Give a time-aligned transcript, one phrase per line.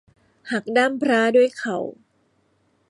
[0.51, 1.79] หักด้ามพร้าด้วยเข่า